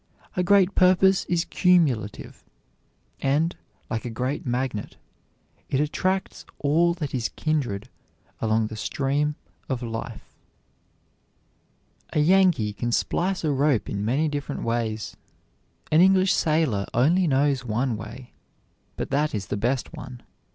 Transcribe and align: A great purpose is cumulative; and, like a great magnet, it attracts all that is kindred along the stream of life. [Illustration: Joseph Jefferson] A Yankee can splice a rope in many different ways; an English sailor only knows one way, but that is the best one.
A 0.35 0.41
great 0.41 0.73
purpose 0.73 1.25
is 1.25 1.45
cumulative; 1.45 2.43
and, 3.21 3.55
like 3.87 4.03
a 4.03 4.09
great 4.09 4.47
magnet, 4.47 4.97
it 5.69 5.79
attracts 5.79 6.43
all 6.57 6.95
that 6.95 7.13
is 7.13 7.29
kindred 7.29 7.87
along 8.39 8.65
the 8.65 8.75
stream 8.75 9.35
of 9.69 9.83
life. 9.83 10.27
[Illustration: 12.13 12.13
Joseph 12.13 12.13
Jefferson] 12.15 12.19
A 12.19 12.19
Yankee 12.27 12.73
can 12.73 12.91
splice 12.91 13.43
a 13.43 13.51
rope 13.51 13.87
in 13.91 14.03
many 14.03 14.27
different 14.27 14.63
ways; 14.63 15.15
an 15.91 16.01
English 16.01 16.33
sailor 16.33 16.87
only 16.95 17.27
knows 17.27 17.63
one 17.63 17.95
way, 17.95 18.33
but 18.95 19.11
that 19.11 19.35
is 19.35 19.45
the 19.49 19.55
best 19.55 19.93
one. 19.93 20.23